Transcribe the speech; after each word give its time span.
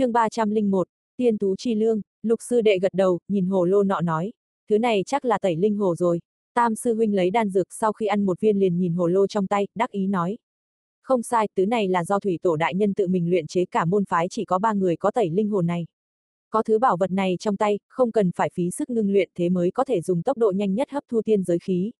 chương 0.00 0.12
301, 0.12 0.88
tiên 1.16 1.38
tú 1.38 1.56
chi 1.56 1.74
lương, 1.74 2.00
lục 2.22 2.38
sư 2.48 2.60
đệ 2.60 2.78
gật 2.78 2.94
đầu, 2.94 3.18
nhìn 3.28 3.46
hồ 3.46 3.64
lô 3.64 3.82
nọ 3.82 4.00
nói. 4.00 4.32
Thứ 4.70 4.78
này 4.78 5.02
chắc 5.06 5.24
là 5.24 5.38
tẩy 5.38 5.56
linh 5.56 5.76
hồ 5.76 5.96
rồi. 5.96 6.20
Tam 6.54 6.74
sư 6.74 6.94
huynh 6.94 7.14
lấy 7.14 7.30
đan 7.30 7.48
dược 7.48 7.66
sau 7.70 7.92
khi 7.92 8.06
ăn 8.06 8.26
một 8.26 8.40
viên 8.40 8.58
liền 8.58 8.78
nhìn 8.78 8.92
hồ 8.92 9.06
lô 9.06 9.26
trong 9.26 9.46
tay, 9.46 9.66
đắc 9.74 9.90
ý 9.90 10.06
nói. 10.06 10.38
Không 11.02 11.22
sai, 11.22 11.48
thứ 11.56 11.66
này 11.66 11.88
là 11.88 12.04
do 12.04 12.18
thủy 12.18 12.38
tổ 12.42 12.56
đại 12.56 12.74
nhân 12.74 12.94
tự 12.94 13.08
mình 13.08 13.30
luyện 13.30 13.46
chế 13.46 13.64
cả 13.64 13.84
môn 13.84 14.04
phái 14.04 14.26
chỉ 14.30 14.44
có 14.44 14.58
ba 14.58 14.72
người 14.72 14.96
có 14.96 15.10
tẩy 15.10 15.30
linh 15.30 15.48
hồ 15.48 15.62
này. 15.62 15.86
Có 16.50 16.62
thứ 16.62 16.78
bảo 16.78 16.96
vật 16.96 17.10
này 17.10 17.36
trong 17.40 17.56
tay, 17.56 17.78
không 17.88 18.12
cần 18.12 18.30
phải 18.36 18.50
phí 18.54 18.70
sức 18.70 18.90
ngưng 18.90 19.12
luyện 19.12 19.30
thế 19.34 19.48
mới 19.48 19.70
có 19.70 19.84
thể 19.84 20.00
dùng 20.00 20.22
tốc 20.22 20.38
độ 20.38 20.52
nhanh 20.56 20.74
nhất 20.74 20.90
hấp 20.90 21.04
thu 21.08 21.22
tiên 21.22 21.42
giới 21.42 21.58
khí. 21.58 21.92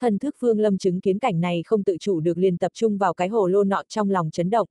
Thần 0.00 0.18
thức 0.18 0.36
Vương 0.40 0.60
Lâm 0.60 0.78
chứng 0.78 1.00
kiến 1.00 1.18
cảnh 1.18 1.40
này 1.40 1.62
không 1.66 1.84
tự 1.84 1.96
chủ 2.00 2.20
được 2.20 2.38
liền 2.38 2.58
tập 2.58 2.72
trung 2.74 2.98
vào 2.98 3.14
cái 3.14 3.28
hồ 3.28 3.46
lô 3.46 3.64
nọ 3.64 3.82
trong 3.88 4.10
lòng 4.10 4.30
chấn 4.30 4.50
động. 4.50 4.68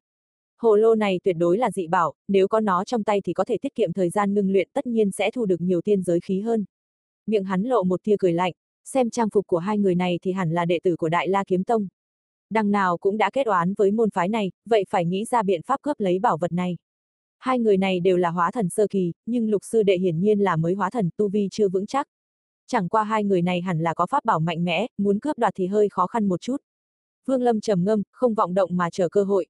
Hồ 0.63 0.75
lô 0.75 0.95
này 0.95 1.19
tuyệt 1.23 1.35
đối 1.39 1.57
là 1.57 1.71
dị 1.71 1.87
bảo, 1.87 2.13
nếu 2.27 2.47
có 2.47 2.59
nó 2.59 2.83
trong 2.83 3.03
tay 3.03 3.21
thì 3.25 3.33
có 3.33 3.45
thể 3.45 3.57
tiết 3.61 3.75
kiệm 3.75 3.93
thời 3.93 4.09
gian 4.09 4.33
ngưng 4.33 4.51
luyện 4.51 4.69
tất 4.73 4.87
nhiên 4.87 5.11
sẽ 5.11 5.31
thu 5.31 5.45
được 5.45 5.61
nhiều 5.61 5.81
tiên 5.81 6.01
giới 6.01 6.19
khí 6.19 6.41
hơn. 6.41 6.65
Miệng 7.27 7.43
hắn 7.43 7.63
lộ 7.63 7.83
một 7.83 8.03
tia 8.03 8.15
cười 8.19 8.33
lạnh, 8.33 8.53
xem 8.85 9.09
trang 9.09 9.29
phục 9.29 9.47
của 9.47 9.57
hai 9.57 9.77
người 9.77 9.95
này 9.95 10.19
thì 10.21 10.31
hẳn 10.31 10.51
là 10.51 10.65
đệ 10.65 10.79
tử 10.83 10.95
của 10.95 11.09
Đại 11.09 11.27
La 11.27 11.43
Kiếm 11.47 11.63
Tông. 11.63 11.87
Đằng 12.49 12.71
nào 12.71 12.97
cũng 12.97 13.17
đã 13.17 13.29
kết 13.33 13.47
oán 13.47 13.73
với 13.73 13.91
môn 13.91 14.09
phái 14.09 14.29
này, 14.29 14.51
vậy 14.65 14.83
phải 14.89 15.05
nghĩ 15.05 15.25
ra 15.25 15.43
biện 15.43 15.61
pháp 15.61 15.81
cướp 15.81 15.99
lấy 15.99 16.19
bảo 16.19 16.37
vật 16.37 16.51
này. 16.51 16.77
Hai 17.39 17.59
người 17.59 17.77
này 17.77 17.99
đều 17.99 18.17
là 18.17 18.29
hóa 18.29 18.51
thần 18.51 18.69
sơ 18.69 18.87
kỳ, 18.89 19.13
nhưng 19.25 19.49
lục 19.49 19.61
sư 19.65 19.83
đệ 19.83 19.97
hiển 19.97 20.19
nhiên 20.19 20.39
là 20.39 20.55
mới 20.55 20.73
hóa 20.73 20.89
thần, 20.89 21.09
tu 21.17 21.29
vi 21.29 21.47
chưa 21.51 21.69
vững 21.69 21.85
chắc. 21.85 22.07
Chẳng 22.67 22.89
qua 22.89 23.03
hai 23.03 23.23
người 23.23 23.41
này 23.41 23.61
hẳn 23.61 23.79
là 23.79 23.93
có 23.93 24.05
pháp 24.05 24.25
bảo 24.25 24.39
mạnh 24.39 24.63
mẽ, 24.63 24.87
muốn 24.97 25.19
cướp 25.19 25.37
đoạt 25.37 25.53
thì 25.55 25.67
hơi 25.67 25.89
khó 25.89 26.07
khăn 26.07 26.27
một 26.27 26.41
chút. 26.41 26.57
Vương 27.25 27.41
Lâm 27.41 27.61
trầm 27.61 27.83
ngâm, 27.83 28.03
không 28.11 28.33
vọng 28.33 28.53
động 28.53 28.77
mà 28.77 28.89
chờ 28.89 29.09
cơ 29.09 29.23
hội. 29.23 29.47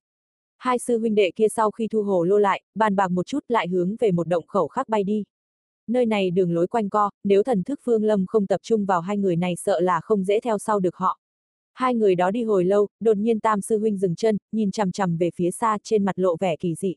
Hai 0.63 0.79
sư 0.79 0.99
huynh 0.99 1.15
đệ 1.15 1.31
kia 1.35 1.47
sau 1.49 1.71
khi 1.71 1.87
thu 1.87 2.03
hồ 2.03 2.23
lô 2.23 2.37
lại, 2.37 2.61
bàn 2.75 2.95
bạc 2.95 3.11
một 3.11 3.27
chút 3.27 3.39
lại 3.47 3.67
hướng 3.67 3.95
về 3.99 4.11
một 4.11 4.27
động 4.27 4.47
khẩu 4.47 4.67
khác 4.67 4.89
bay 4.89 5.03
đi. 5.03 5.23
Nơi 5.87 6.05
này 6.05 6.31
đường 6.31 6.53
lối 6.53 6.67
quanh 6.67 6.89
co, 6.89 7.09
nếu 7.23 7.43
thần 7.43 7.63
thức 7.63 7.79
phương 7.83 8.03
Lâm 8.03 8.25
không 8.25 8.47
tập 8.47 8.61
trung 8.63 8.85
vào 8.85 9.01
hai 9.01 9.17
người 9.17 9.35
này 9.35 9.55
sợ 9.55 9.79
là 9.79 10.01
không 10.03 10.23
dễ 10.23 10.39
theo 10.39 10.57
sau 10.57 10.79
được 10.79 10.95
họ. 10.95 11.19
Hai 11.73 11.95
người 11.95 12.15
đó 12.15 12.31
đi 12.31 12.43
hồi 12.43 12.65
lâu, 12.65 12.87
đột 12.99 13.17
nhiên 13.17 13.39
Tam 13.39 13.61
sư 13.61 13.79
huynh 13.79 13.97
dừng 13.97 14.15
chân, 14.15 14.37
nhìn 14.51 14.71
chằm 14.71 14.91
chằm 14.91 15.17
về 15.17 15.29
phía 15.35 15.51
xa 15.51 15.77
trên 15.83 16.05
mặt 16.05 16.19
lộ 16.19 16.35
vẻ 16.39 16.55
kỳ 16.55 16.75
dị. 16.75 16.95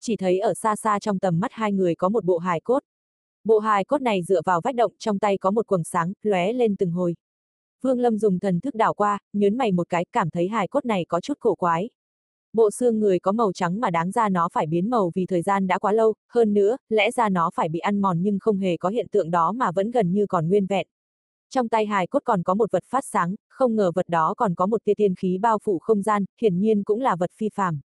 Chỉ 0.00 0.16
thấy 0.16 0.38
ở 0.38 0.54
xa 0.54 0.76
xa 0.76 0.98
trong 0.98 1.18
tầm 1.18 1.40
mắt 1.40 1.52
hai 1.52 1.72
người 1.72 1.94
có 1.94 2.08
một 2.08 2.24
bộ 2.24 2.38
hài 2.38 2.60
cốt. 2.60 2.82
Bộ 3.44 3.58
hài 3.58 3.84
cốt 3.84 4.02
này 4.02 4.22
dựa 4.22 4.40
vào 4.44 4.60
vách 4.64 4.74
động 4.74 4.92
trong 4.98 5.18
tay 5.18 5.38
có 5.38 5.50
một 5.50 5.66
quầng 5.66 5.84
sáng, 5.84 6.12
lóe 6.22 6.52
lên 6.52 6.76
từng 6.76 6.90
hồi. 6.90 7.14
Vương 7.82 8.00
Lâm 8.00 8.18
dùng 8.18 8.38
thần 8.38 8.60
thức 8.60 8.74
đảo 8.74 8.94
qua, 8.94 9.18
nhớn 9.32 9.56
mày 9.56 9.72
một 9.72 9.88
cái, 9.88 10.04
cảm 10.12 10.30
thấy 10.30 10.48
hài 10.48 10.68
cốt 10.68 10.84
này 10.84 11.04
có 11.08 11.20
chút 11.20 11.34
cổ 11.40 11.54
quái. 11.54 11.88
Bộ 12.56 12.70
xương 12.70 13.00
người 13.00 13.18
có 13.18 13.32
màu 13.32 13.52
trắng 13.52 13.80
mà 13.80 13.90
đáng 13.90 14.10
ra 14.10 14.28
nó 14.28 14.48
phải 14.52 14.66
biến 14.66 14.90
màu 14.90 15.10
vì 15.14 15.26
thời 15.26 15.42
gian 15.42 15.66
đã 15.66 15.78
quá 15.78 15.92
lâu, 15.92 16.14
hơn 16.28 16.54
nữa, 16.54 16.76
lẽ 16.88 17.10
ra 17.10 17.28
nó 17.28 17.50
phải 17.54 17.68
bị 17.68 17.78
ăn 17.78 18.00
mòn 18.00 18.22
nhưng 18.22 18.38
không 18.38 18.58
hề 18.58 18.76
có 18.76 18.88
hiện 18.88 19.06
tượng 19.12 19.30
đó 19.30 19.52
mà 19.52 19.72
vẫn 19.72 19.90
gần 19.90 20.12
như 20.12 20.26
còn 20.26 20.48
nguyên 20.48 20.66
vẹn. 20.66 20.86
Trong 21.50 21.68
tay 21.68 21.86
hài 21.86 22.06
cốt 22.06 22.18
còn 22.24 22.42
có 22.42 22.54
một 22.54 22.72
vật 22.72 22.84
phát 22.86 23.04
sáng, 23.04 23.34
không 23.48 23.76
ngờ 23.76 23.92
vật 23.94 24.08
đó 24.08 24.34
còn 24.36 24.54
có 24.54 24.66
một 24.66 24.84
tia 24.84 24.94
tiên 24.94 25.14
khí 25.14 25.38
bao 25.38 25.58
phủ 25.64 25.78
không 25.78 26.02
gian, 26.02 26.24
hiển 26.40 26.58
nhiên 26.58 26.84
cũng 26.84 27.00
là 27.00 27.16
vật 27.16 27.30
phi 27.36 27.48
phàm. 27.54 27.80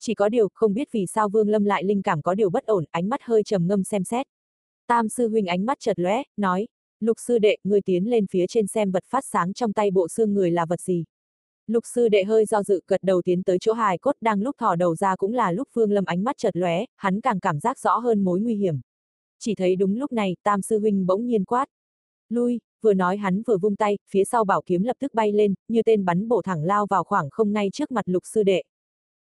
Chỉ 0.00 0.14
có 0.14 0.28
điều, 0.28 0.48
không 0.54 0.74
biết 0.74 0.88
vì 0.92 1.06
sao 1.06 1.28
Vương 1.28 1.48
Lâm 1.48 1.64
lại 1.64 1.84
linh 1.84 2.02
cảm 2.02 2.22
có 2.22 2.34
điều 2.34 2.50
bất 2.50 2.66
ổn, 2.66 2.84
ánh 2.90 3.08
mắt 3.08 3.20
hơi 3.22 3.42
trầm 3.42 3.66
ngâm 3.66 3.84
xem 3.84 4.04
xét. 4.04 4.26
Tam 4.86 5.08
sư 5.08 5.28
huynh 5.28 5.46
ánh 5.46 5.66
mắt 5.66 5.76
chợt 5.80 5.98
lóe, 5.98 6.22
nói, 6.36 6.68
lục 7.00 7.16
sư 7.26 7.38
đệ, 7.38 7.56
ngươi 7.64 7.80
tiến 7.80 8.10
lên 8.10 8.26
phía 8.26 8.46
trên 8.48 8.66
xem 8.66 8.90
vật 8.90 9.04
phát 9.06 9.24
sáng 9.24 9.52
trong 9.52 9.72
tay 9.72 9.90
bộ 9.90 10.08
xương 10.08 10.34
người 10.34 10.50
là 10.50 10.66
vật 10.66 10.80
gì. 10.80 11.04
Lục 11.66 11.84
sư 11.94 12.08
đệ 12.08 12.24
hơi 12.24 12.46
do 12.46 12.62
dự 12.62 12.80
gật 12.86 13.02
đầu 13.02 13.22
tiến 13.22 13.42
tới 13.42 13.58
chỗ 13.60 13.72
hài 13.72 13.98
cốt 13.98 14.16
đang 14.20 14.42
lúc 14.42 14.56
thò 14.58 14.76
đầu 14.76 14.96
ra 14.96 15.16
cũng 15.16 15.34
là 15.34 15.52
lúc 15.52 15.68
phương 15.74 15.92
Lâm 15.92 16.04
ánh 16.04 16.24
mắt 16.24 16.36
chợt 16.38 16.56
lóe, 16.56 16.84
hắn 16.96 17.20
càng 17.20 17.40
cảm 17.40 17.60
giác 17.60 17.78
rõ 17.78 17.96
hơn 17.96 18.24
mối 18.24 18.40
nguy 18.40 18.54
hiểm. 18.54 18.80
Chỉ 19.38 19.54
thấy 19.54 19.76
đúng 19.76 19.96
lúc 19.96 20.12
này, 20.12 20.36
Tam 20.42 20.62
sư 20.62 20.78
huynh 20.78 21.06
bỗng 21.06 21.26
nhiên 21.26 21.44
quát. 21.44 21.66
Lui, 22.28 22.60
vừa 22.82 22.94
nói 22.94 23.16
hắn 23.16 23.42
vừa 23.42 23.58
vung 23.58 23.76
tay, 23.76 23.98
phía 24.10 24.24
sau 24.24 24.44
bảo 24.44 24.62
kiếm 24.66 24.82
lập 24.82 24.96
tức 25.00 25.14
bay 25.14 25.32
lên, 25.32 25.54
như 25.68 25.82
tên 25.82 26.04
bắn 26.04 26.28
bổ 26.28 26.42
thẳng 26.42 26.64
lao 26.64 26.86
vào 26.86 27.04
khoảng 27.04 27.30
không 27.30 27.52
ngay 27.52 27.70
trước 27.72 27.90
mặt 27.90 28.08
lục 28.08 28.22
sư 28.26 28.42
đệ. 28.42 28.62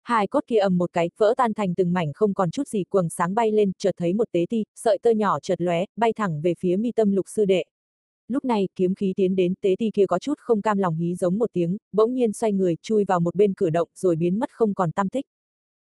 Hai 0.03 0.27
cốt 0.27 0.41
kia 0.47 0.59
ầm 0.59 0.79
một 0.79 0.93
cái, 0.93 1.11
vỡ 1.19 1.35
tan 1.37 1.55
thành 1.55 1.75
từng 1.75 1.93
mảnh 1.93 2.13
không 2.15 2.35
còn 2.35 2.51
chút 2.51 2.69
gì 2.69 2.85
quầng 2.85 3.09
sáng 3.09 3.35
bay 3.35 3.53
lên, 3.53 3.73
chợt 3.79 3.95
thấy 3.97 4.15
một 4.15 4.29
tế 4.33 4.47
ti, 4.49 4.65
sợi 4.75 4.99
tơ 5.03 5.11
nhỏ 5.11 5.41
chợt 5.41 5.61
lóe, 5.61 5.85
bay 5.97 6.13
thẳng 6.13 6.41
về 6.43 6.55
phía 6.59 6.77
mi 6.77 6.93
tâm 6.93 7.13
lục 7.13 7.27
sư 7.29 7.45
đệ. 7.45 7.65
Lúc 8.33 8.45
này, 8.45 8.69
kiếm 8.75 8.95
khí 8.95 9.13
tiến 9.17 9.37
đến, 9.37 9.55
tế 9.61 9.75
ti 9.79 9.91
kia 9.95 10.07
có 10.07 10.19
chút 10.19 10.35
không 10.39 10.63
cam 10.63 10.79
lòng 10.79 10.97
hí 10.97 11.15
giống 11.15 11.39
một 11.39 11.51
tiếng, 11.53 11.77
bỗng 11.93 12.15
nhiên 12.15 12.33
xoay 12.33 12.53
người, 12.53 12.77
chui 12.83 13.05
vào 13.05 13.21
một 13.21 13.35
bên 13.35 13.55
cửa 13.55 13.71
động, 13.71 13.89
rồi 13.95 14.17
biến 14.17 14.39
mất 14.39 14.51
không 14.53 14.75
còn 14.75 14.93
tam 14.93 15.09
tích. 15.09 15.27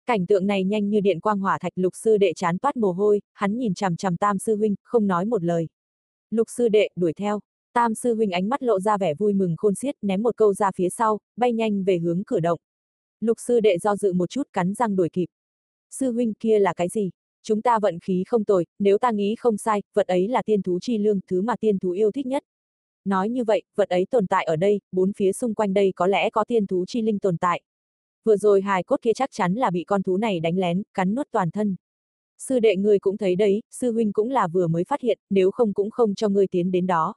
Cảnh 0.06 0.26
tượng 0.26 0.46
này 0.46 0.64
nhanh 0.64 0.88
như 0.88 1.00
điện 1.00 1.20
quang 1.20 1.38
hỏa 1.38 1.58
thạch 1.58 1.72
lục 1.76 1.92
sư 1.96 2.16
đệ 2.16 2.32
chán 2.32 2.58
toát 2.58 2.76
mồ 2.76 2.92
hôi, 2.92 3.20
hắn 3.32 3.58
nhìn 3.58 3.74
chằm 3.74 3.96
chằm 3.96 4.16
tam 4.16 4.38
sư 4.38 4.56
huynh, 4.56 4.74
không 4.82 5.06
nói 5.06 5.24
một 5.24 5.44
lời. 5.44 5.68
Lục 6.30 6.48
sư 6.56 6.68
đệ, 6.68 6.88
đuổi 6.96 7.12
theo. 7.12 7.40
Tam 7.72 7.94
sư 7.94 8.14
huynh 8.14 8.30
ánh 8.30 8.48
mắt 8.48 8.62
lộ 8.62 8.80
ra 8.80 8.98
vẻ 8.98 9.14
vui 9.14 9.32
mừng 9.32 9.54
khôn 9.56 9.74
xiết, 9.74 9.94
ném 10.02 10.22
một 10.22 10.36
câu 10.36 10.54
ra 10.54 10.70
phía 10.74 10.88
sau, 10.88 11.18
bay 11.36 11.52
nhanh 11.52 11.84
về 11.84 11.98
hướng 11.98 12.22
cửa 12.26 12.40
động. 12.40 12.58
Lục 13.20 13.38
sư 13.46 13.60
đệ 13.60 13.78
do 13.78 13.96
dự 13.96 14.12
một 14.12 14.30
chút 14.30 14.48
cắn 14.52 14.74
răng 14.74 14.96
đuổi 14.96 15.08
kịp. 15.12 15.26
Sư 15.90 16.12
huynh 16.12 16.34
kia 16.34 16.58
là 16.58 16.74
cái 16.74 16.88
gì? 16.88 17.10
Chúng 17.42 17.62
ta 17.62 17.78
vận 17.78 17.98
khí 18.00 18.24
không 18.26 18.44
tồi, 18.44 18.66
nếu 18.78 18.98
ta 18.98 19.10
nghĩ 19.10 19.34
không 19.38 19.58
sai, 19.58 19.82
vật 19.94 20.06
ấy 20.06 20.28
là 20.28 20.42
tiên 20.42 20.62
thú 20.62 20.78
chi 20.80 20.98
lương, 20.98 21.20
thứ 21.26 21.40
mà 21.42 21.56
tiên 21.60 21.78
thú 21.78 21.90
yêu 21.90 22.10
thích 22.12 22.26
nhất. 22.26 22.44
Nói 23.04 23.28
như 23.28 23.44
vậy, 23.44 23.62
vật 23.74 23.88
ấy 23.88 24.06
tồn 24.10 24.26
tại 24.26 24.44
ở 24.44 24.56
đây, 24.56 24.80
bốn 24.92 25.12
phía 25.12 25.32
xung 25.32 25.54
quanh 25.54 25.74
đây 25.74 25.92
có 25.96 26.06
lẽ 26.06 26.30
có 26.30 26.44
tiên 26.44 26.66
thú 26.66 26.84
chi 26.86 27.02
linh 27.02 27.18
tồn 27.18 27.36
tại. 27.36 27.62
Vừa 28.24 28.36
rồi 28.36 28.62
hài 28.62 28.82
cốt 28.82 28.96
kia 29.02 29.12
chắc 29.14 29.30
chắn 29.32 29.54
là 29.54 29.70
bị 29.70 29.84
con 29.84 30.02
thú 30.02 30.16
này 30.16 30.40
đánh 30.40 30.58
lén, 30.58 30.82
cắn 30.94 31.14
nuốt 31.14 31.28
toàn 31.30 31.50
thân. 31.50 31.76
Sư 32.38 32.60
đệ 32.60 32.76
người 32.76 32.98
cũng 32.98 33.16
thấy 33.16 33.36
đấy, 33.36 33.62
sư 33.70 33.92
huynh 33.92 34.12
cũng 34.12 34.30
là 34.30 34.48
vừa 34.48 34.66
mới 34.66 34.84
phát 34.84 35.00
hiện, 35.00 35.18
nếu 35.30 35.50
không 35.50 35.72
cũng 35.72 35.90
không 35.90 36.14
cho 36.14 36.28
ngươi 36.28 36.46
tiến 36.46 36.70
đến 36.70 36.86
đó. 36.86 37.14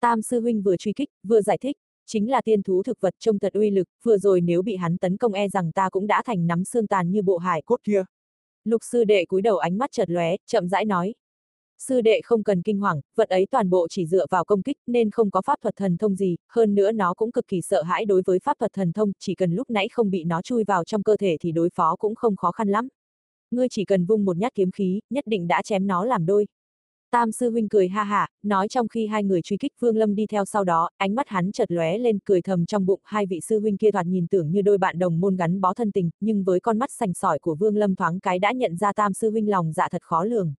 Tam 0.00 0.22
sư 0.22 0.40
huynh 0.40 0.62
vừa 0.62 0.76
truy 0.76 0.92
kích, 0.92 1.08
vừa 1.22 1.40
giải 1.42 1.58
thích, 1.60 1.76
chính 2.06 2.30
là 2.30 2.42
tiên 2.42 2.62
thú 2.62 2.82
thực 2.82 3.00
vật 3.00 3.14
trông 3.18 3.38
thật 3.38 3.52
uy 3.52 3.70
lực, 3.70 3.88
vừa 4.02 4.18
rồi 4.18 4.40
nếu 4.40 4.62
bị 4.62 4.76
hắn 4.76 4.98
tấn 4.98 5.16
công 5.16 5.32
e 5.32 5.48
rằng 5.48 5.72
ta 5.72 5.90
cũng 5.90 6.06
đã 6.06 6.22
thành 6.24 6.46
nắm 6.46 6.64
xương 6.64 6.86
tàn 6.86 7.10
như 7.10 7.22
bộ 7.22 7.38
hải 7.38 7.62
cốt 7.62 7.80
kia. 7.84 8.04
Lục 8.64 8.82
sư 8.84 9.04
đệ 9.04 9.24
cúi 9.24 9.42
đầu 9.42 9.56
ánh 9.56 9.78
mắt 9.78 9.90
chợt 9.92 10.10
lóe, 10.10 10.36
chậm 10.46 10.68
rãi 10.68 10.84
nói. 10.84 11.14
Sư 11.78 12.00
đệ 12.00 12.20
không 12.24 12.42
cần 12.42 12.62
kinh 12.62 12.78
hoàng, 12.78 13.00
vật 13.16 13.28
ấy 13.28 13.46
toàn 13.50 13.70
bộ 13.70 13.86
chỉ 13.90 14.06
dựa 14.06 14.26
vào 14.30 14.44
công 14.44 14.62
kích 14.62 14.76
nên 14.86 15.10
không 15.10 15.30
có 15.30 15.42
pháp 15.42 15.60
thuật 15.62 15.76
thần 15.76 15.96
thông 15.96 16.16
gì, 16.16 16.36
hơn 16.48 16.74
nữa 16.74 16.92
nó 16.92 17.14
cũng 17.14 17.32
cực 17.32 17.46
kỳ 17.48 17.60
sợ 17.60 17.82
hãi 17.82 18.04
đối 18.04 18.22
với 18.26 18.38
pháp 18.38 18.58
thuật 18.58 18.72
thần 18.72 18.92
thông, 18.92 19.12
chỉ 19.18 19.34
cần 19.34 19.52
lúc 19.52 19.70
nãy 19.70 19.88
không 19.88 20.10
bị 20.10 20.24
nó 20.24 20.42
chui 20.42 20.64
vào 20.64 20.84
trong 20.84 21.02
cơ 21.02 21.16
thể 21.16 21.36
thì 21.40 21.52
đối 21.52 21.70
phó 21.74 21.96
cũng 21.96 22.14
không 22.14 22.36
khó 22.36 22.52
khăn 22.52 22.68
lắm. 22.68 22.88
Ngươi 23.50 23.68
chỉ 23.70 23.84
cần 23.84 24.04
vung 24.04 24.24
một 24.24 24.36
nhát 24.36 24.54
kiếm 24.54 24.70
khí, 24.70 25.00
nhất 25.10 25.24
định 25.26 25.48
đã 25.48 25.62
chém 25.62 25.86
nó 25.86 26.04
làm 26.04 26.26
đôi. 26.26 26.46
Tam 27.14 27.32
sư 27.32 27.50
huynh 27.50 27.68
cười 27.68 27.88
ha 27.88 28.04
hả, 28.04 28.28
nói 28.42 28.68
trong 28.68 28.88
khi 28.88 29.06
hai 29.06 29.24
người 29.24 29.42
truy 29.42 29.56
kích 29.56 29.72
Vương 29.80 29.96
Lâm 29.96 30.14
đi 30.14 30.26
theo 30.26 30.44
sau 30.44 30.64
đó, 30.64 30.90
ánh 30.96 31.14
mắt 31.14 31.28
hắn 31.28 31.52
chợt 31.52 31.70
lóe 31.70 31.98
lên 31.98 32.18
cười 32.24 32.42
thầm 32.42 32.66
trong 32.66 32.86
bụng 32.86 33.00
hai 33.04 33.26
vị 33.26 33.40
sư 33.40 33.60
huynh 33.60 33.76
kia 33.76 33.90
thoạt 33.90 34.06
nhìn 34.06 34.26
tưởng 34.26 34.50
như 34.50 34.62
đôi 34.62 34.78
bạn 34.78 34.98
đồng 34.98 35.20
môn 35.20 35.36
gắn 35.36 35.60
bó 35.60 35.74
thân 35.74 35.92
tình, 35.92 36.10
nhưng 36.20 36.44
với 36.44 36.60
con 36.60 36.78
mắt 36.78 36.90
sành 36.92 37.14
sỏi 37.14 37.38
của 37.38 37.54
Vương 37.54 37.76
Lâm 37.76 37.94
thoáng 37.94 38.20
cái 38.20 38.38
đã 38.38 38.52
nhận 38.52 38.76
ra 38.76 38.92
Tam 38.92 39.12
sư 39.12 39.30
huynh 39.30 39.50
lòng 39.50 39.72
dạ 39.72 39.88
thật 39.90 40.02
khó 40.02 40.24
lường. 40.24 40.54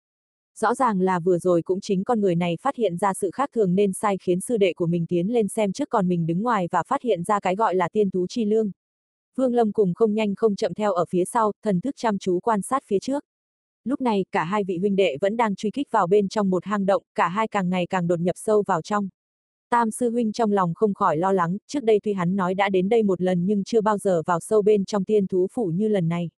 Rõ 0.59 0.75
ràng 0.75 1.01
là 1.01 1.19
vừa 1.19 1.37
rồi 1.37 1.61
cũng 1.61 1.81
chính 1.81 2.03
con 2.03 2.21
người 2.21 2.35
này 2.35 2.57
phát 2.61 2.75
hiện 2.75 2.97
ra 2.97 3.13
sự 3.13 3.31
khác 3.31 3.49
thường 3.53 3.75
nên 3.75 3.93
sai 3.93 4.17
khiến 4.17 4.41
sư 4.41 4.57
đệ 4.57 4.73
của 4.73 4.87
mình 4.87 5.05
tiến 5.05 5.33
lên 5.33 5.47
xem 5.47 5.73
trước 5.73 5.89
còn 5.89 6.07
mình 6.07 6.25
đứng 6.25 6.41
ngoài 6.41 6.67
và 6.71 6.83
phát 6.83 7.01
hiện 7.01 7.23
ra 7.23 7.39
cái 7.39 7.55
gọi 7.55 7.75
là 7.75 7.89
tiên 7.89 8.11
tú 8.11 8.27
chi 8.27 8.45
lương. 8.45 8.71
Vương 9.35 9.53
Lâm 9.53 9.71
cùng 9.71 9.93
không 9.93 10.13
nhanh 10.13 10.35
không 10.35 10.55
chậm 10.55 10.73
theo 10.73 10.93
ở 10.93 11.05
phía 11.09 11.25
sau, 11.25 11.51
thần 11.63 11.81
thức 11.81 11.95
chăm 11.97 12.17
chú 12.17 12.39
quan 12.39 12.61
sát 12.61 12.83
phía 12.85 12.99
trước. 12.99 13.23
Lúc 13.85 14.01
này, 14.01 14.25
cả 14.31 14.43
hai 14.43 14.63
vị 14.63 14.77
huynh 14.77 14.95
đệ 14.95 15.17
vẫn 15.21 15.37
đang 15.37 15.55
truy 15.55 15.71
kích 15.71 15.87
vào 15.91 16.07
bên 16.07 16.29
trong 16.29 16.49
một 16.49 16.65
hang 16.65 16.85
động, 16.85 17.03
cả 17.15 17.27
hai 17.27 17.47
càng 17.47 17.69
ngày 17.69 17.87
càng 17.87 18.07
đột 18.07 18.19
nhập 18.19 18.35
sâu 18.37 18.63
vào 18.67 18.81
trong. 18.81 19.09
Tam 19.69 19.91
sư 19.91 20.09
huynh 20.09 20.31
trong 20.31 20.51
lòng 20.51 20.73
không 20.73 20.93
khỏi 20.93 21.17
lo 21.17 21.31
lắng, 21.31 21.57
trước 21.67 21.83
đây 21.83 21.99
tuy 22.03 22.13
hắn 22.13 22.35
nói 22.35 22.53
đã 22.53 22.69
đến 22.69 22.89
đây 22.89 23.03
một 23.03 23.21
lần 23.21 23.45
nhưng 23.45 23.63
chưa 23.63 23.81
bao 23.81 23.97
giờ 23.97 24.21
vào 24.25 24.39
sâu 24.39 24.61
bên 24.61 24.85
trong 24.85 25.05
tiên 25.05 25.27
thú 25.27 25.47
phủ 25.51 25.65
như 25.65 25.87
lần 25.87 26.07
này. 26.07 26.29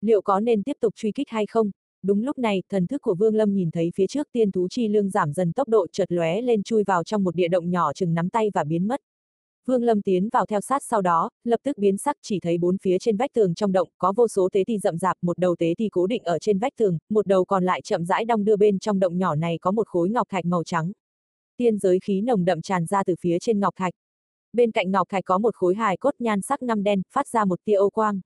Liệu 0.00 0.22
có 0.22 0.40
nên 0.40 0.62
tiếp 0.62 0.76
tục 0.80 0.94
truy 0.96 1.12
kích 1.12 1.28
hay 1.30 1.46
không? 1.46 1.70
Đúng 2.02 2.22
lúc 2.22 2.38
này, 2.38 2.62
thần 2.68 2.86
thức 2.86 3.02
của 3.02 3.14
Vương 3.14 3.34
Lâm 3.34 3.54
nhìn 3.54 3.70
thấy 3.70 3.90
phía 3.94 4.06
trước 4.06 4.28
tiên 4.32 4.50
thú 4.50 4.68
chi 4.70 4.88
lương 4.88 5.10
giảm 5.10 5.32
dần 5.32 5.52
tốc 5.52 5.68
độ 5.68 5.86
chợt 5.92 6.12
lóe 6.12 6.40
lên 6.40 6.62
chui 6.62 6.84
vào 6.84 7.04
trong 7.04 7.24
một 7.24 7.34
địa 7.34 7.48
động 7.48 7.70
nhỏ 7.70 7.92
chừng 7.92 8.14
nắm 8.14 8.30
tay 8.30 8.50
và 8.54 8.64
biến 8.64 8.88
mất. 8.88 9.00
Vương 9.66 9.82
Lâm 9.82 10.02
tiến 10.02 10.28
vào 10.32 10.46
theo 10.46 10.60
sát 10.60 10.82
sau 10.82 11.02
đó, 11.02 11.30
lập 11.44 11.60
tức 11.62 11.78
biến 11.78 11.98
sắc 11.98 12.16
chỉ 12.22 12.40
thấy 12.40 12.58
bốn 12.58 12.78
phía 12.78 12.98
trên 13.00 13.16
vách 13.16 13.32
tường 13.32 13.54
trong 13.54 13.72
động 13.72 13.88
có 13.98 14.12
vô 14.16 14.28
số 14.28 14.48
tế 14.52 14.64
ti 14.66 14.78
rậm 14.78 14.98
rạp, 14.98 15.16
một 15.22 15.38
đầu 15.38 15.56
tế 15.58 15.74
ti 15.78 15.88
cố 15.88 16.06
định 16.06 16.22
ở 16.24 16.38
trên 16.38 16.58
vách 16.58 16.72
tường, 16.76 16.98
một 17.10 17.26
đầu 17.26 17.44
còn 17.44 17.64
lại 17.64 17.80
chậm 17.82 18.04
rãi 18.04 18.24
đong 18.24 18.44
đưa 18.44 18.56
bên 18.56 18.78
trong 18.78 18.98
động 18.98 19.18
nhỏ 19.18 19.34
này 19.34 19.58
có 19.60 19.70
một 19.70 19.88
khối 19.88 20.10
ngọc 20.10 20.28
thạch 20.28 20.44
màu 20.44 20.64
trắng. 20.64 20.92
Tiên 21.56 21.78
giới 21.78 21.98
khí 22.00 22.20
nồng 22.20 22.44
đậm 22.44 22.62
tràn 22.62 22.86
ra 22.86 23.04
từ 23.04 23.14
phía 23.20 23.38
trên 23.40 23.60
ngọc 23.60 23.74
thạch. 23.76 23.94
Bên 24.52 24.70
cạnh 24.70 24.90
ngọc 24.90 25.08
thạch 25.08 25.24
có 25.24 25.38
một 25.38 25.54
khối 25.54 25.74
hài 25.74 25.96
cốt 25.96 26.14
nhan 26.18 26.42
sắc 26.42 26.62
ngăm 26.62 26.82
đen, 26.82 27.02
phát 27.12 27.28
ra 27.28 27.44
một 27.44 27.60
tia 27.64 27.74
ô 27.74 27.90
quang. 27.90 28.20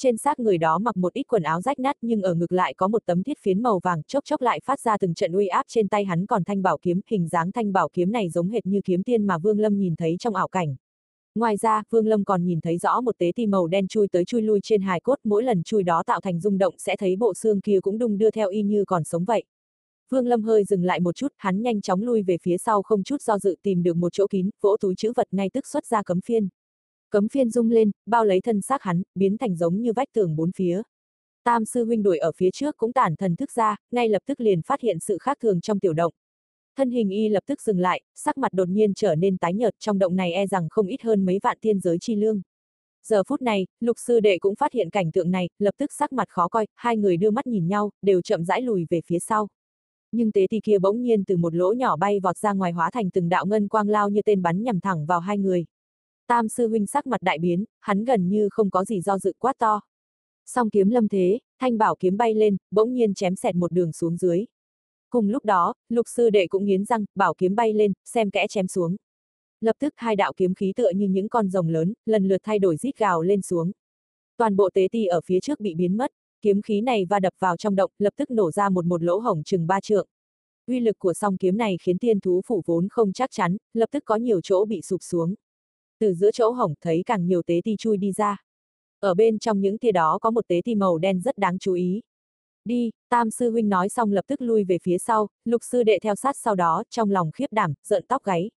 Trên 0.00 0.16
xác 0.16 0.38
người 0.38 0.58
đó 0.58 0.78
mặc 0.78 0.96
một 0.96 1.12
ít 1.12 1.22
quần 1.22 1.42
áo 1.42 1.60
rách 1.60 1.78
nát 1.78 1.96
nhưng 2.02 2.22
ở 2.22 2.34
ngực 2.34 2.52
lại 2.52 2.74
có 2.74 2.88
một 2.88 3.02
tấm 3.06 3.22
thiết 3.22 3.38
phiến 3.42 3.62
màu 3.62 3.80
vàng, 3.82 4.02
chốc 4.02 4.24
chốc 4.24 4.40
lại 4.40 4.60
phát 4.64 4.80
ra 4.80 4.98
từng 4.98 5.14
trận 5.14 5.32
uy 5.32 5.46
áp 5.46 5.66
trên 5.68 5.88
tay 5.88 6.04
hắn 6.04 6.26
còn 6.26 6.44
thanh 6.44 6.62
bảo 6.62 6.78
kiếm, 6.82 7.00
hình 7.10 7.28
dáng 7.28 7.52
thanh 7.52 7.72
bảo 7.72 7.88
kiếm 7.92 8.12
này 8.12 8.28
giống 8.28 8.48
hệt 8.48 8.66
như 8.66 8.80
kiếm 8.84 9.02
tiên 9.02 9.26
mà 9.26 9.38
Vương 9.38 9.58
Lâm 9.58 9.78
nhìn 9.78 9.96
thấy 9.96 10.16
trong 10.18 10.34
ảo 10.34 10.48
cảnh. 10.48 10.76
Ngoài 11.34 11.56
ra, 11.56 11.82
Vương 11.90 12.06
Lâm 12.06 12.24
còn 12.24 12.44
nhìn 12.44 12.60
thấy 12.60 12.78
rõ 12.78 13.00
một 13.00 13.18
tế 13.18 13.32
ti 13.36 13.46
màu 13.46 13.66
đen 13.66 13.88
chui 13.88 14.08
tới 14.08 14.24
chui 14.24 14.42
lui 14.42 14.60
trên 14.62 14.82
hài 14.82 15.00
cốt, 15.00 15.18
mỗi 15.24 15.44
lần 15.44 15.62
chui 15.62 15.82
đó 15.82 16.02
tạo 16.06 16.20
thành 16.20 16.40
rung 16.40 16.58
động 16.58 16.74
sẽ 16.78 16.96
thấy 16.96 17.16
bộ 17.16 17.34
xương 17.34 17.60
kia 17.60 17.80
cũng 17.82 17.98
đung 17.98 18.18
đưa 18.18 18.30
theo 18.30 18.48
y 18.48 18.62
như 18.62 18.84
còn 18.84 19.04
sống 19.04 19.24
vậy. 19.24 19.44
Vương 20.10 20.26
Lâm 20.26 20.42
hơi 20.42 20.64
dừng 20.64 20.84
lại 20.84 21.00
một 21.00 21.16
chút, 21.16 21.28
hắn 21.36 21.62
nhanh 21.62 21.80
chóng 21.80 22.02
lui 22.02 22.22
về 22.22 22.36
phía 22.42 22.58
sau 22.58 22.82
không 22.82 23.02
chút 23.02 23.22
do 23.22 23.38
dự 23.38 23.56
tìm 23.62 23.82
được 23.82 23.96
một 23.96 24.12
chỗ 24.12 24.26
kín, 24.26 24.50
vỗ 24.60 24.76
túi 24.80 24.94
chữ 24.94 25.12
vật 25.16 25.28
ngay 25.30 25.50
tức 25.52 25.66
xuất 25.66 25.86
ra 25.86 26.02
cấm 26.02 26.20
phiên. 26.20 26.48
Cấm 27.10 27.28
phiên 27.28 27.50
rung 27.50 27.70
lên, 27.70 27.90
bao 28.06 28.24
lấy 28.24 28.40
thân 28.40 28.60
xác 28.60 28.82
hắn, 28.82 29.02
biến 29.14 29.38
thành 29.38 29.56
giống 29.56 29.80
như 29.80 29.92
vách 29.92 30.08
tường 30.12 30.36
bốn 30.36 30.52
phía. 30.52 30.82
Tam 31.44 31.64
sư 31.64 31.84
huynh 31.84 32.02
đuổi 32.02 32.18
ở 32.18 32.32
phía 32.36 32.50
trước 32.50 32.76
cũng 32.76 32.92
tản 32.92 33.16
thần 33.16 33.36
thức 33.36 33.50
ra, 33.52 33.76
ngay 33.90 34.08
lập 34.08 34.22
tức 34.26 34.40
liền 34.40 34.62
phát 34.62 34.80
hiện 34.80 34.98
sự 34.98 35.18
khác 35.18 35.38
thường 35.40 35.60
trong 35.60 35.80
tiểu 35.80 35.92
động. 35.92 36.12
Thân 36.76 36.90
hình 36.90 37.10
y 37.10 37.28
lập 37.28 37.42
tức 37.46 37.62
dừng 37.62 37.78
lại, 37.78 38.02
sắc 38.14 38.38
mặt 38.38 38.52
đột 38.52 38.68
nhiên 38.68 38.94
trở 38.94 39.14
nên 39.14 39.36
tái 39.36 39.54
nhợt, 39.54 39.74
trong 39.78 39.98
động 39.98 40.16
này 40.16 40.32
e 40.32 40.46
rằng 40.46 40.68
không 40.70 40.86
ít 40.86 41.02
hơn 41.02 41.24
mấy 41.24 41.38
vạn 41.42 41.58
tiên 41.60 41.80
giới 41.80 41.98
chi 42.00 42.16
lương. 42.16 42.40
Giờ 43.06 43.22
phút 43.26 43.42
này, 43.42 43.66
lục 43.80 43.96
sư 44.06 44.20
đệ 44.20 44.38
cũng 44.38 44.54
phát 44.54 44.72
hiện 44.72 44.90
cảnh 44.90 45.10
tượng 45.12 45.30
này, 45.30 45.48
lập 45.58 45.74
tức 45.78 45.92
sắc 45.92 46.12
mặt 46.12 46.28
khó 46.28 46.48
coi, 46.48 46.66
hai 46.74 46.96
người 46.96 47.16
đưa 47.16 47.30
mắt 47.30 47.46
nhìn 47.46 47.68
nhau, 47.68 47.90
đều 48.02 48.22
chậm 48.22 48.44
rãi 48.44 48.62
lùi 48.62 48.86
về 48.90 49.00
phía 49.06 49.18
sau. 49.18 49.48
Nhưng 50.12 50.32
tế 50.32 50.46
ti 50.50 50.60
kia 50.60 50.78
bỗng 50.78 51.02
nhiên 51.02 51.24
từ 51.24 51.36
một 51.36 51.54
lỗ 51.54 51.72
nhỏ 51.72 51.96
bay 51.96 52.20
vọt 52.20 52.38
ra 52.38 52.52
ngoài 52.52 52.72
hóa 52.72 52.90
thành 52.90 53.10
từng 53.10 53.28
đạo 53.28 53.46
ngân 53.46 53.68
quang 53.68 53.88
lao 53.88 54.08
như 54.08 54.22
tên 54.24 54.42
bắn 54.42 54.62
nhằm 54.62 54.80
thẳng 54.80 55.06
vào 55.06 55.20
hai 55.20 55.38
người. 55.38 55.64
Tam 56.28 56.48
sư 56.48 56.68
huynh 56.68 56.86
sắc 56.86 57.06
mặt 57.06 57.22
đại 57.22 57.38
biến, 57.38 57.64
hắn 57.80 58.04
gần 58.04 58.28
như 58.28 58.48
không 58.50 58.70
có 58.70 58.84
gì 58.84 59.00
do 59.00 59.18
dự 59.18 59.32
quá 59.38 59.52
to. 59.58 59.80
Song 60.46 60.70
kiếm 60.70 60.90
lâm 60.90 61.08
thế, 61.08 61.38
thanh 61.60 61.78
bảo 61.78 61.96
kiếm 61.96 62.16
bay 62.16 62.34
lên, 62.34 62.56
bỗng 62.70 62.92
nhiên 62.92 63.14
chém 63.14 63.36
xẹt 63.36 63.54
một 63.54 63.72
đường 63.72 63.92
xuống 63.92 64.16
dưới. 64.16 64.44
Cùng 65.10 65.28
lúc 65.28 65.44
đó, 65.44 65.74
lục 65.88 66.06
sư 66.08 66.30
đệ 66.30 66.46
cũng 66.46 66.64
nghiến 66.64 66.84
răng, 66.84 67.04
bảo 67.14 67.34
kiếm 67.34 67.54
bay 67.54 67.72
lên, 67.72 67.92
xem 68.04 68.30
kẽ 68.30 68.46
chém 68.48 68.68
xuống. 68.68 68.96
Lập 69.60 69.76
tức 69.78 69.94
hai 69.96 70.16
đạo 70.16 70.32
kiếm 70.36 70.54
khí 70.54 70.72
tựa 70.76 70.90
như 70.90 71.08
những 71.08 71.28
con 71.28 71.48
rồng 71.48 71.68
lớn, 71.68 71.92
lần 72.06 72.28
lượt 72.28 72.40
thay 72.44 72.58
đổi 72.58 72.76
rít 72.76 72.98
gào 72.98 73.22
lên 73.22 73.42
xuống. 73.42 73.72
Toàn 74.36 74.56
bộ 74.56 74.70
tế 74.74 74.88
ti 74.92 75.06
ở 75.06 75.20
phía 75.24 75.40
trước 75.40 75.60
bị 75.60 75.74
biến 75.74 75.96
mất, 75.96 76.12
kiếm 76.42 76.62
khí 76.62 76.80
này 76.80 77.04
va 77.04 77.20
đập 77.20 77.32
vào 77.38 77.56
trong 77.56 77.76
động, 77.76 77.90
lập 77.98 78.12
tức 78.16 78.30
nổ 78.30 78.50
ra 78.50 78.68
một 78.68 78.84
một 78.84 79.02
lỗ 79.02 79.18
hổng 79.18 79.42
chừng 79.42 79.66
ba 79.66 79.80
trượng. 79.80 80.06
Uy 80.66 80.80
lực 80.80 80.98
của 80.98 81.14
song 81.14 81.36
kiếm 81.36 81.56
này 81.56 81.76
khiến 81.82 81.98
tiên 81.98 82.20
thú 82.20 82.40
phủ 82.46 82.62
vốn 82.66 82.88
không 82.88 83.12
chắc 83.12 83.30
chắn, 83.32 83.56
lập 83.74 83.88
tức 83.92 84.02
có 84.04 84.16
nhiều 84.16 84.40
chỗ 84.40 84.64
bị 84.64 84.82
sụp 84.82 85.02
xuống. 85.02 85.34
Từ 86.00 86.14
giữa 86.14 86.30
chỗ 86.30 86.50
hổng 86.50 86.74
thấy 86.80 87.02
càng 87.06 87.26
nhiều 87.26 87.42
tế 87.42 87.60
ti 87.64 87.76
chui 87.78 87.96
đi 87.96 88.12
ra. 88.12 88.36
Ở 89.00 89.14
bên 89.14 89.38
trong 89.38 89.60
những 89.60 89.78
tia 89.78 89.92
đó 89.92 90.18
có 90.18 90.30
một 90.30 90.48
tế 90.48 90.60
ti 90.64 90.74
màu 90.74 90.98
đen 90.98 91.20
rất 91.20 91.38
đáng 91.38 91.58
chú 91.58 91.72
ý. 91.72 92.00
Đi, 92.64 92.90
tam 93.08 93.30
sư 93.30 93.50
huynh 93.50 93.68
nói 93.68 93.88
xong 93.88 94.12
lập 94.12 94.24
tức 94.26 94.40
lui 94.40 94.64
về 94.64 94.78
phía 94.82 94.98
sau, 94.98 95.28
lục 95.44 95.62
sư 95.70 95.82
đệ 95.82 95.98
theo 96.02 96.14
sát 96.14 96.36
sau 96.36 96.54
đó, 96.54 96.84
trong 96.90 97.10
lòng 97.10 97.30
khiếp 97.30 97.46
đảm, 97.50 97.74
giận 97.84 98.04
tóc 98.08 98.24
gáy. 98.24 98.50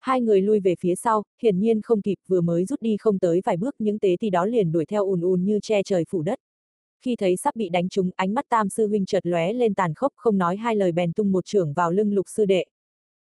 Hai 0.00 0.20
người 0.20 0.40
lui 0.40 0.60
về 0.60 0.74
phía 0.80 0.94
sau, 0.94 1.22
hiển 1.42 1.58
nhiên 1.58 1.82
không 1.82 2.02
kịp 2.02 2.16
vừa 2.26 2.40
mới 2.40 2.64
rút 2.64 2.82
đi 2.82 2.96
không 2.96 3.18
tới 3.18 3.40
vài 3.44 3.56
bước 3.56 3.74
những 3.78 3.98
tế 3.98 4.16
ti 4.20 4.30
đó 4.30 4.46
liền 4.46 4.72
đuổi 4.72 4.84
theo 4.84 5.06
ùn 5.06 5.20
ùn 5.20 5.44
như 5.44 5.58
che 5.62 5.82
trời 5.82 6.04
phủ 6.08 6.22
đất. 6.22 6.38
Khi 7.00 7.16
thấy 7.16 7.36
sắp 7.36 7.56
bị 7.56 7.68
đánh 7.68 7.88
trúng, 7.88 8.10
ánh 8.16 8.34
mắt 8.34 8.44
tam 8.48 8.68
sư 8.68 8.86
huynh 8.86 9.06
chợt 9.06 9.26
lóe 9.26 9.52
lên 9.52 9.74
tàn 9.74 9.94
khốc 9.94 10.12
không 10.16 10.38
nói 10.38 10.56
hai 10.56 10.76
lời 10.76 10.92
bèn 10.92 11.12
tung 11.12 11.32
một 11.32 11.44
trưởng 11.44 11.72
vào 11.72 11.92
lưng 11.92 12.14
lục 12.14 12.26
sư 12.28 12.44
đệ. 12.44 12.64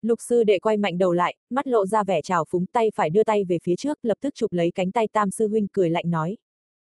Lục 0.02 0.18
sư 0.28 0.44
đệ 0.44 0.58
quay 0.58 0.76
mạnh 0.76 0.98
đầu 0.98 1.12
lại, 1.12 1.36
mắt 1.50 1.66
lộ 1.66 1.86
ra 1.86 2.04
vẻ 2.04 2.22
trào 2.22 2.44
phúng 2.48 2.66
tay 2.66 2.90
phải 2.94 3.10
đưa 3.10 3.24
tay 3.24 3.44
về 3.44 3.58
phía 3.62 3.76
trước, 3.76 3.98
lập 4.02 4.18
tức 4.20 4.34
chụp 4.34 4.52
lấy 4.52 4.70
cánh 4.70 4.92
tay 4.92 5.08
tam 5.12 5.30
sư 5.30 5.48
huynh 5.48 5.66
cười 5.72 5.90
lạnh 5.90 6.10
nói. 6.10 6.36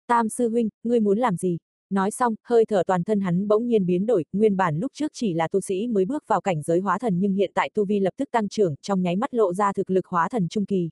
Tam 0.07 0.29
sư 0.29 0.49
huynh, 0.49 0.69
ngươi 0.83 0.99
muốn 0.99 1.17
làm 1.17 1.37
gì? 1.37 1.57
Nói 1.89 2.11
xong, 2.11 2.35
hơi 2.43 2.65
thở 2.65 2.83
toàn 2.87 3.03
thân 3.03 3.19
hắn 3.19 3.47
bỗng 3.47 3.67
nhiên 3.67 3.85
biến 3.85 4.05
đổi, 4.05 4.25
nguyên 4.33 4.57
bản 4.57 4.79
lúc 4.79 4.91
trước 4.95 5.11
chỉ 5.13 5.33
là 5.33 5.47
tu 5.47 5.61
sĩ 5.61 5.87
mới 5.87 6.05
bước 6.05 6.23
vào 6.27 6.41
cảnh 6.41 6.61
giới 6.61 6.79
hóa 6.79 6.99
thần 6.99 7.19
nhưng 7.19 7.33
hiện 7.33 7.51
tại 7.53 7.69
tu 7.73 7.85
vi 7.85 7.99
lập 7.99 8.13
tức 8.17 8.31
tăng 8.31 8.49
trưởng, 8.49 8.75
trong 8.81 9.01
nháy 9.01 9.15
mắt 9.15 9.33
lộ 9.33 9.53
ra 9.53 9.73
thực 9.73 9.89
lực 9.89 10.05
hóa 10.05 10.29
thần 10.29 10.47
trung 10.47 10.65
kỳ. 10.65 10.89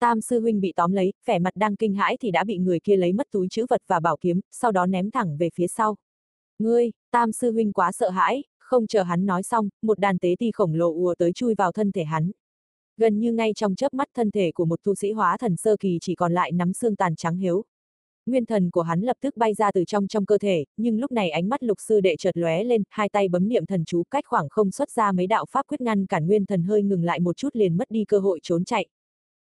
Tam 0.00 0.20
sư 0.20 0.40
huynh 0.40 0.60
bị 0.60 0.72
tóm 0.76 0.92
lấy, 0.92 1.12
vẻ 1.26 1.38
mặt 1.38 1.56
đang 1.56 1.76
kinh 1.76 1.94
hãi 1.94 2.16
thì 2.20 2.30
đã 2.30 2.44
bị 2.44 2.58
người 2.58 2.80
kia 2.80 2.96
lấy 2.96 3.12
mất 3.12 3.26
túi 3.30 3.48
chữ 3.50 3.66
vật 3.68 3.82
và 3.86 4.00
bảo 4.00 4.16
kiếm, 4.20 4.40
sau 4.52 4.72
đó 4.72 4.86
ném 4.86 5.10
thẳng 5.10 5.36
về 5.36 5.48
phía 5.54 5.66
sau. 5.66 5.96
Ngươi, 6.58 6.90
tam 7.10 7.32
sư 7.32 7.52
huynh 7.52 7.72
quá 7.72 7.92
sợ 7.92 8.10
hãi, 8.10 8.44
không 8.66 8.86
chờ 8.86 9.02
hắn 9.02 9.26
nói 9.26 9.42
xong, 9.42 9.68
một 9.82 9.98
đàn 9.98 10.18
tế 10.18 10.34
ti 10.38 10.50
khổng 10.50 10.74
lồ 10.74 10.94
ùa 10.94 11.14
tới 11.18 11.32
chui 11.32 11.54
vào 11.54 11.72
thân 11.72 11.92
thể 11.92 12.04
hắn. 12.04 12.30
Gần 12.96 13.18
như 13.18 13.32
ngay 13.32 13.52
trong 13.54 13.74
chớp 13.74 13.94
mắt 13.94 14.08
thân 14.14 14.30
thể 14.30 14.52
của 14.52 14.64
một 14.64 14.82
tu 14.82 14.94
sĩ 14.94 15.12
hóa 15.12 15.36
thần 15.38 15.56
sơ 15.56 15.76
kỳ 15.76 15.98
chỉ 16.00 16.14
còn 16.14 16.32
lại 16.32 16.52
nắm 16.52 16.72
xương 16.72 16.96
tàn 16.96 17.16
trắng 17.16 17.36
hiếu. 17.36 17.64
Nguyên 18.26 18.46
thần 18.46 18.70
của 18.70 18.82
hắn 18.82 19.00
lập 19.00 19.16
tức 19.20 19.36
bay 19.36 19.54
ra 19.54 19.72
từ 19.72 19.84
trong 19.84 20.08
trong 20.08 20.26
cơ 20.26 20.38
thể, 20.38 20.64
nhưng 20.76 20.98
lúc 20.98 21.12
này 21.12 21.30
ánh 21.30 21.48
mắt 21.48 21.62
lục 21.62 21.78
sư 21.80 22.00
đệ 22.00 22.16
chợt 22.16 22.36
lóe 22.36 22.64
lên, 22.64 22.82
hai 22.90 23.08
tay 23.08 23.28
bấm 23.28 23.48
niệm 23.48 23.66
thần 23.66 23.84
chú 23.84 24.02
cách 24.10 24.24
khoảng 24.26 24.48
không 24.48 24.70
xuất 24.70 24.90
ra 24.90 25.12
mấy 25.12 25.26
đạo 25.26 25.44
pháp 25.50 25.66
quyết 25.68 25.80
ngăn 25.80 26.06
cản 26.06 26.26
nguyên 26.26 26.46
thần 26.46 26.62
hơi 26.62 26.82
ngừng 26.82 27.04
lại 27.04 27.20
một 27.20 27.36
chút 27.36 27.56
liền 27.56 27.76
mất 27.76 27.90
đi 27.90 28.04
cơ 28.04 28.18
hội 28.18 28.40
trốn 28.42 28.64
chạy. 28.64 28.86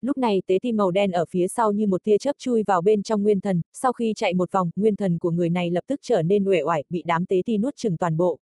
Lúc 0.01 0.19
này 0.19 0.43
tế 0.47 0.59
ti 0.63 0.73
màu 0.73 0.91
đen 0.91 1.11
ở 1.11 1.25
phía 1.31 1.49
sau 1.49 1.73
như 1.73 1.87
một 1.87 2.05
tia 2.05 2.19
chớp 2.19 2.37
chui 2.39 2.63
vào 2.63 2.83
bên 2.83 3.03
trong 3.03 3.23
nguyên 3.23 3.41
thần, 3.41 3.61
sau 3.73 3.93
khi 3.93 4.13
chạy 4.17 4.35
một 4.35 4.53
vòng, 4.53 4.71
nguyên 4.77 4.97
thần 4.97 5.19
của 5.19 5.31
người 5.31 5.51
này 5.51 5.71
lập 5.71 5.85
tức 5.87 6.01
trở 6.03 6.23
nên 6.23 6.45
uể 6.45 6.63
oải, 6.63 6.85
bị 6.91 7.03
đám 7.07 7.27
tế 7.27 7.43
ti 7.47 7.59
nuốt 7.59 7.77
chừng 7.77 7.97
toàn 7.97 8.17
bộ. 8.17 8.39